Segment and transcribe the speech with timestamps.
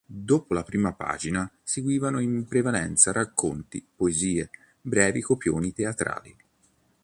[0.03, 4.49] Dopo la prima pagina seguivano in prevalenza racconti, poesie,
[4.81, 6.35] brevi copioni teatrali.